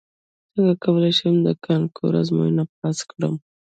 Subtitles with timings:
[0.53, 3.33] څنګه کولی شم د کانکور ازموینه پاس کړم